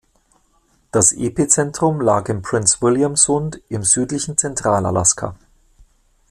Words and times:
Das 0.91 1.13
Epizentrum 1.13 2.01
lag 2.01 2.27
im 2.27 2.41
Prinz-William-Sund 2.41 3.61
im 3.69 3.83
südlichen 3.83 4.35
Zentral-Alaska. 4.35 5.35